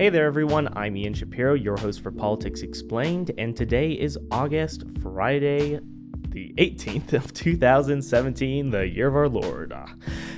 [0.00, 0.66] Hey there, everyone.
[0.78, 5.78] I'm Ian Shapiro, your host for Politics Explained, and today is August, Friday,
[6.30, 9.74] the 18th of 2017, the year of our Lord.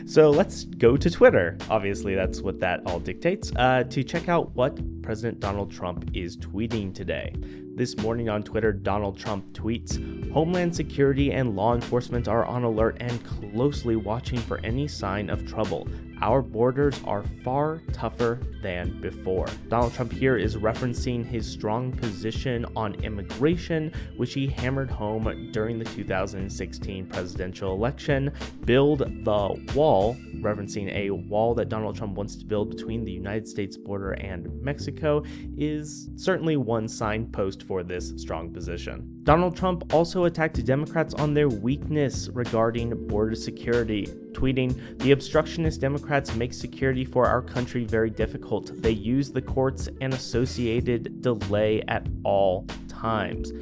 [0.05, 1.57] So let's go to Twitter.
[1.71, 6.37] Obviously, that's what that all dictates, uh, to check out what President Donald Trump is
[6.37, 7.33] tweeting today.
[7.77, 12.97] This morning on Twitter, Donald Trump tweets Homeland Security and law enforcement are on alert
[12.99, 15.87] and closely watching for any sign of trouble.
[16.23, 19.49] Our borders are far tougher than before.
[19.69, 25.81] Donald Trump here is referencing his strong position on immigration, which he hammered home during
[25.81, 28.31] the 2016 presidential election.
[28.65, 33.49] Build the wall, referencing a wall that Donald Trump wants to build between the United
[33.49, 35.25] States border and Mexico,
[35.57, 39.09] is certainly one signpost for this strong position.
[39.25, 46.35] Donald Trump also attacked Democrats on their weakness regarding border security, tweeting, The obstructionist Democrats
[46.35, 48.71] make security for our country very difficult.
[48.83, 53.53] They use the courts and associated delay at all times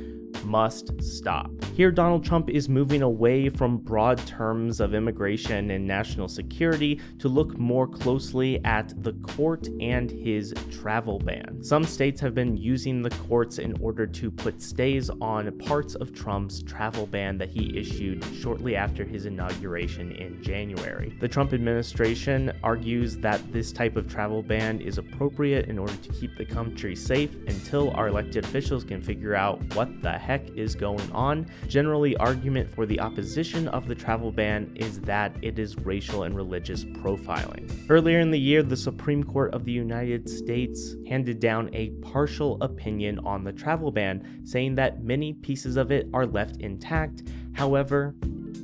[0.45, 1.51] must stop.
[1.75, 7.29] Here, Donald Trump is moving away from broad terms of immigration and national security to
[7.29, 11.63] look more closely at the court and his travel ban.
[11.63, 16.15] Some states have been using the courts in order to put stays on parts of
[16.15, 21.17] Trump's travel ban that he issued shortly after his inauguration in January.
[21.21, 26.13] The Trump administration argues that this type of travel ban is appropriate in order to
[26.13, 30.75] keep the country safe until our elected officials can figure out what the heck is
[30.75, 31.47] going on.
[31.69, 36.37] Generally, argument for the opposition of the travel ban is that it is racial and
[36.37, 37.69] religious profiling.
[37.89, 42.63] Earlier in the year, the Supreme Court of the United States handed down a partial
[42.63, 47.25] opinion on the travel ban, saying that many pieces of it are left intact.
[47.53, 48.15] However,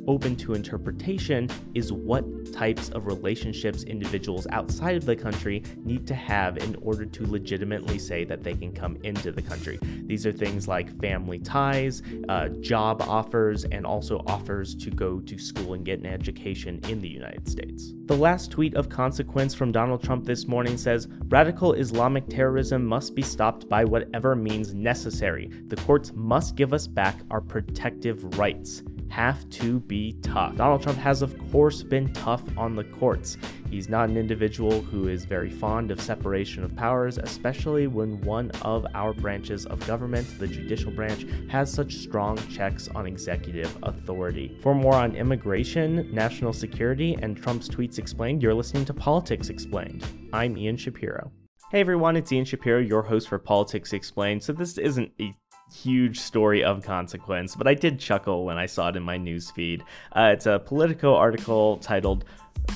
[0.06, 6.14] open to interpretation is what types of relationships individuals outside of the country need to
[6.14, 9.78] have in order to legitimately say that they can come into the country.
[9.82, 15.38] These are things like family ties, uh, job offers, and also offers to go to
[15.38, 17.92] school and get an education in the United States.
[18.06, 23.14] The last tweet of consequence from Donald Trump this morning says Radical Islamic terrorism must
[23.14, 25.50] be stopped by whatever means necessary.
[25.68, 30.56] The courts must give us back our protective rights have to be tough.
[30.56, 33.36] Donald Trump has, of course, been tough on the courts.
[33.70, 38.50] He's not an individual who is very fond of separation of powers, especially when one
[38.62, 44.56] of our branches of government, the judicial branch, has such strong checks on executive authority.
[44.62, 50.04] For more on immigration, national security, and Trump's tweets explained, you're listening to Politics Explained.
[50.32, 51.32] I'm Ian Shapiro.
[51.72, 54.44] Hey everyone, it's Ian Shapiro, your host for Politics Explained.
[54.44, 55.34] So, this isn't a
[55.72, 59.82] huge story of consequence, but I did chuckle when I saw it in my newsfeed.
[60.12, 62.24] Uh, it's a Politico article titled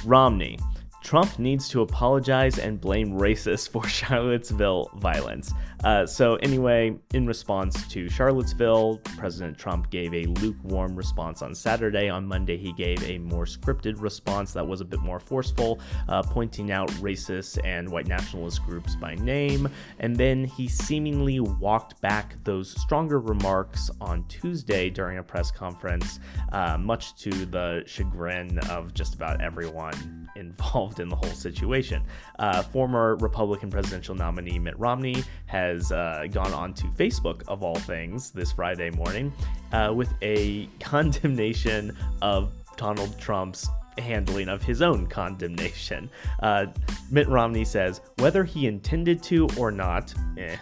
[0.05, 0.59] Romney.
[1.03, 5.53] Trump needs to apologize and blame racists for Charlottesville violence.
[5.83, 12.11] Uh, so, anyway, in response to Charlottesville, President Trump gave a lukewarm response on Saturday.
[12.11, 16.23] On Monday, he gave a more scripted response that was a bit more forceful, uh,
[16.23, 19.69] pointing out racists and white nationalist groups by name.
[20.01, 26.21] And then he seemingly walked back those stronger remarks on Tuesday during a press conference,
[26.53, 32.03] uh, much to the chagrin of just about everyone involved in the whole situation.
[32.39, 37.77] Uh, former Republican presidential nominee Mitt Romney has uh, gone on to Facebook, of all
[37.77, 39.33] things, this Friday morning
[39.73, 43.69] uh, with a condemnation of Donald Trump's
[43.99, 46.11] handling of his own condemnation.
[46.43, 46.67] Uh,
[47.11, 50.57] Mitt Romney says, whether he intended to or not, eh.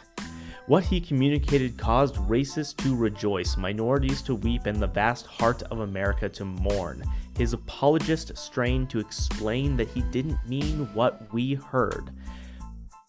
[0.67, 5.81] What he communicated caused racists to rejoice, minorities to weep, and the vast heart of
[5.81, 7.03] America to mourn.
[7.39, 12.11] His apologist strained to explain that he didn't mean what we heard.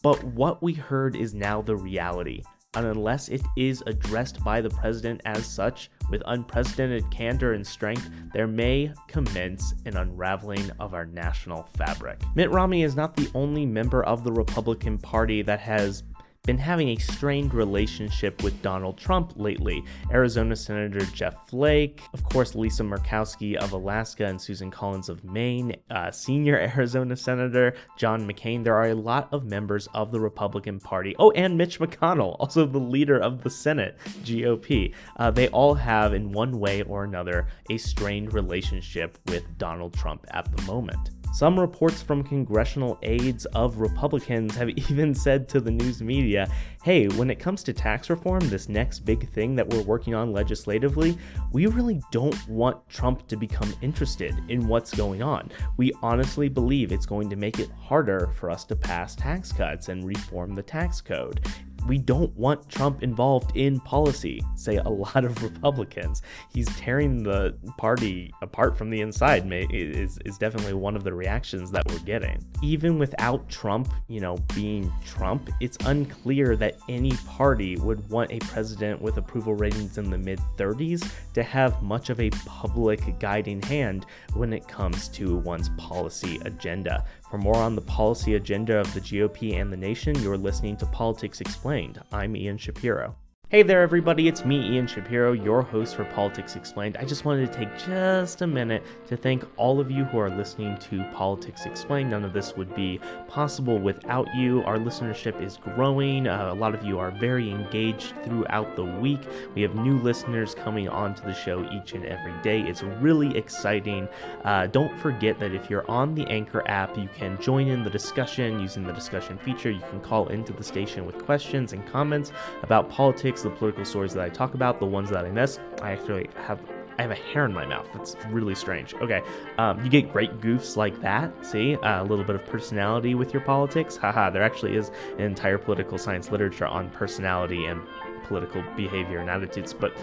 [0.04, 2.44] But what we heard is now the reality,
[2.76, 8.08] and unless it is addressed by the president as such, with unprecedented candor and strength,
[8.32, 12.22] there may commence an unraveling of our national fabric.
[12.36, 16.04] Mitt Romney is not the only member of the Republican Party that has
[16.44, 19.84] been having a strained relationship with Donald Trump lately.
[20.12, 25.76] Arizona Senator Jeff Flake, of course, Lisa Murkowski of Alaska, and Susan Collins of Maine,
[25.92, 28.64] uh, senior Arizona Senator John McCain.
[28.64, 31.16] There are a lot of members of the Republican Party.
[31.20, 34.94] Oh, and Mitch McConnell, also the leader of the Senate, GOP.
[35.18, 40.26] Uh, they all have, in one way or another, a strained relationship with Donald Trump
[40.32, 41.12] at the moment.
[41.32, 46.50] Some reports from congressional aides of Republicans have even said to the news media
[46.84, 50.32] hey, when it comes to tax reform, this next big thing that we're working on
[50.32, 51.18] legislatively,
[51.52, 55.52] we really don't want Trump to become interested in what's going on.
[55.76, 59.90] We honestly believe it's going to make it harder for us to pass tax cuts
[59.90, 61.46] and reform the tax code
[61.88, 66.22] we don't want Trump involved in policy, say a lot of Republicans.
[66.54, 71.72] He's tearing the party apart from the inside, is, is definitely one of the reactions
[71.72, 72.44] that we're getting.
[72.62, 78.40] Even without Trump, you know, being Trump, it's unclear that any party would want a
[78.40, 83.62] president with approval ratings in the mid 30s to have much of a public guiding
[83.64, 87.06] hand when it comes to one's policy agenda.
[87.30, 90.86] For more on the policy agenda of the GOP and the nation, you're listening to
[90.88, 91.69] Politics Explained.
[92.12, 93.16] I'm Ian Shapiro.
[93.52, 96.98] Hey there, everybody, it's me, Ian Shapiro, your host for Politics Explained.
[96.98, 100.30] I just wanted to take just a minute to thank all of you who are
[100.30, 102.12] listening to Politics Explained.
[102.12, 104.62] None of this would be possible without you.
[104.66, 106.28] Our listenership is growing.
[106.28, 109.22] Uh, a lot of you are very engaged throughout the week.
[109.56, 112.62] We have new listeners coming onto the show each and every day.
[112.62, 114.08] It's really exciting.
[114.44, 117.90] Uh, don't forget that if you're on the Anchor app, you can join in the
[117.90, 119.72] discussion using the discussion feature.
[119.72, 122.32] You can call into the station with questions and comments
[122.62, 125.60] about politics the political stories that I talk about, the ones that I miss.
[125.82, 126.60] I actually have
[127.00, 127.88] I have a hair in my mouth.
[127.94, 128.94] That's really strange.
[128.96, 129.22] Okay,
[129.58, 131.46] um, you get great goofs like that.
[131.46, 133.96] See, uh, a little bit of personality with your politics.
[134.02, 137.82] Haha, there actually is an entire political science literature on personality and
[138.30, 139.94] political behavior and attitudes, but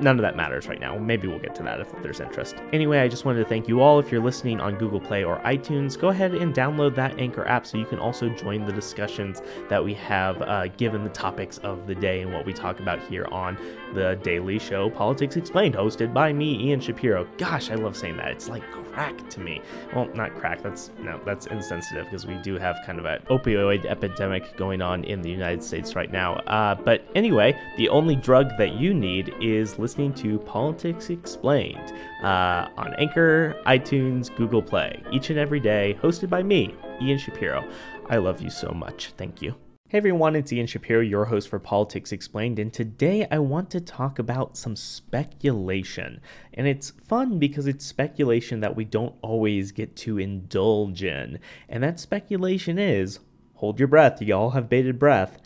[0.00, 0.96] none of that matters right now.
[0.96, 2.54] Maybe we'll get to that if there's interest.
[2.72, 3.98] Anyway, I just wanted to thank you all.
[3.98, 7.66] If you're listening on Google Play or iTunes, go ahead and download that Anchor app
[7.66, 11.86] so you can also join the discussions that we have uh, given the topics of
[11.86, 13.58] the day and what we talk about here on
[13.94, 17.26] the daily show Politics Explained, hosted by me, Ian Shapiro.
[17.38, 18.28] Gosh, I love saying that.
[18.28, 19.60] It's like crack to me.
[19.94, 20.62] Well, not crack.
[20.62, 25.04] That's no, that's insensitive because we do have kind of an opioid epidemic going on
[25.04, 26.34] in the United States right now.
[26.34, 31.92] Uh, but anyway, the only drug that you need is listening to Politics Explained
[32.22, 37.68] uh, on Anchor, iTunes, Google Play, each and every day, hosted by me, Ian Shapiro.
[38.08, 39.12] I love you so much.
[39.16, 39.54] Thank you.
[39.92, 43.80] Hey everyone, it's Ian Shapiro, your host for Politics Explained, and today I want to
[43.82, 46.22] talk about some speculation.
[46.54, 51.40] And it's fun because it's speculation that we don't always get to indulge in.
[51.68, 53.18] And that speculation is
[53.56, 55.38] hold your breath, you all have bated breath.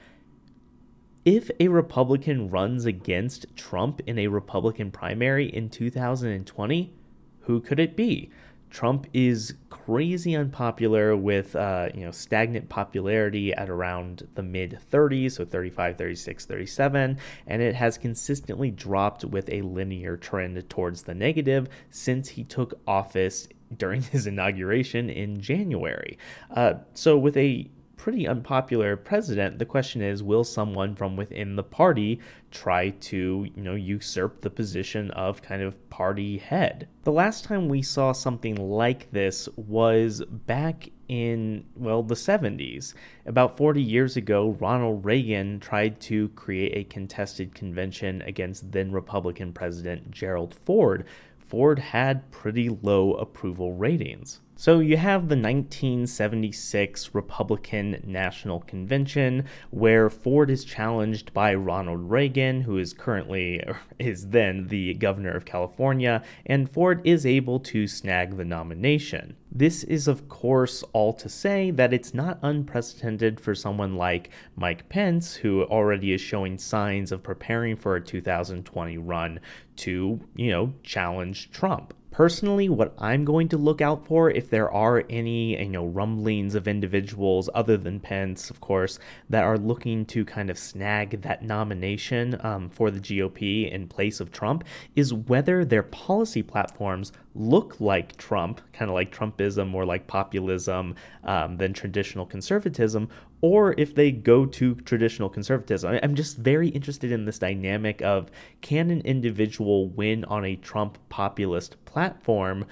[1.27, 6.93] If a Republican runs against Trump in a Republican primary in 2020,
[7.41, 8.31] who could it be?
[8.71, 15.33] Trump is crazy unpopular with uh, you know stagnant popularity at around the mid 30s,
[15.33, 17.19] so 35, 36, 37,
[17.49, 22.79] and it has consistently dropped with a linear trend towards the negative since he took
[22.87, 26.19] office during his inauguration in January.
[26.53, 31.63] Uh, so with a pretty unpopular president, the question is will someone from within the
[31.63, 32.21] party
[32.51, 36.89] try to, you know, usurp the position of kind of party head?
[37.05, 42.95] The last time we saw something like this was back in, well, the 70s.
[43.27, 49.53] About 40 years ago, Ronald Reagan tried to create a contested convention against then Republican
[49.53, 51.07] President Gerald Ford.
[51.39, 54.41] Ford had pretty low approval ratings.
[54.59, 62.63] So you have the 1976 Republican National Convention where Ford is challenged by Ronald Reagan,
[62.63, 63.63] who is currently
[63.99, 69.37] is then the governor of California, and Ford is able to snag the nomination.
[69.53, 74.89] This is of course all to say that it's not unprecedented for someone like Mike
[74.89, 79.39] Pence, who already is showing signs of preparing for a 2020 run
[79.77, 81.93] to, you know, challenge Trump.
[82.17, 86.55] Personally, what I'm going to look out for if there are any, you know, rumblings
[86.55, 91.43] of individuals other than Pence, of course, that are looking to kind of snag that
[91.43, 97.79] nomination um, for the GOP in place of Trump, is whether their policy platforms look
[97.83, 100.95] like Trump, kind of like Trumpism or like populism
[101.25, 103.11] um, than traditional conservatism,
[103.47, 106.01] or if they go to traditional conservatism.
[106.03, 108.29] I'm just very interested in this dynamic of
[108.61, 112.67] can an individual win on a Trump populist platform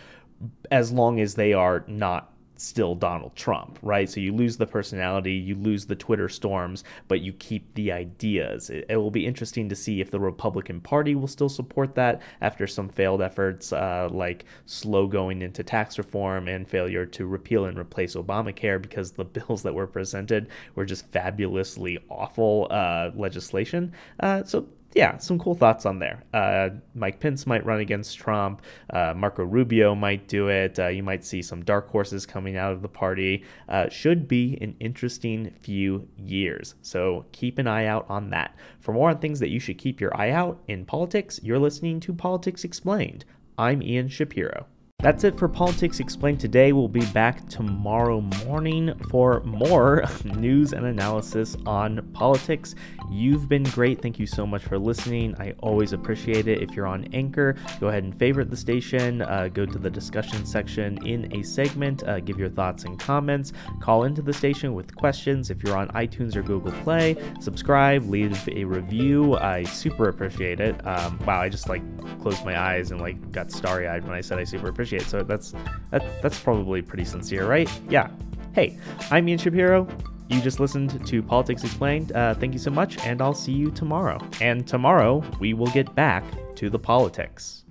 [0.72, 2.33] as long as they are not
[2.64, 4.08] still Donald Trump, right?
[4.08, 8.70] So you lose the personality, you lose the Twitter storms, but you keep the ideas.
[8.70, 12.22] It, it will be interesting to see if the Republican Party will still support that
[12.40, 17.66] after some failed efforts uh, like slow going into tax reform and failure to repeal
[17.66, 23.92] and replace Obamacare because the bills that were presented were just fabulously awful uh, legislation.
[24.20, 26.22] Uh, so yeah, some cool thoughts on there.
[26.32, 28.62] Uh, Mike Pence might run against Trump.
[28.90, 30.78] Uh, Marco Rubio might do it.
[30.78, 33.42] Uh, you might see some dark horses coming out of the party.
[33.68, 36.76] Uh, should be an interesting few years.
[36.82, 38.56] So keep an eye out on that.
[38.78, 41.98] For more on things that you should keep your eye out in politics, you're listening
[42.00, 43.24] to Politics Explained.
[43.58, 44.66] I'm Ian Shapiro.
[45.04, 46.72] That's it for Politics Explained today.
[46.72, 52.74] We'll be back tomorrow morning for more news and analysis on politics.
[53.10, 54.00] You've been great.
[54.00, 55.34] Thank you so much for listening.
[55.38, 56.62] I always appreciate it.
[56.62, 59.20] If you're on Anchor, go ahead and favorite the station.
[59.20, 62.02] Uh, go to the discussion section in a segment.
[62.04, 63.52] Uh, give your thoughts and comments.
[63.80, 65.50] Call into the station with questions.
[65.50, 69.36] If you're on iTunes or Google Play, subscribe, leave a review.
[69.36, 70.74] I super appreciate it.
[70.86, 71.82] Um, wow, I just like
[72.22, 75.10] closed my eyes and like got starry eyed when I said I super appreciate appreciate.
[75.10, 75.54] So that's
[75.90, 77.70] that, that's probably pretty sincere, right?
[77.88, 78.10] Yeah.
[78.52, 78.78] Hey,
[79.10, 79.88] I'm Ian Shapiro.
[80.28, 82.12] You just listened to Politics Explained.
[82.12, 84.18] Uh, thank you so much, and I'll see you tomorrow.
[84.40, 86.24] And tomorrow we will get back
[86.56, 87.63] to the politics.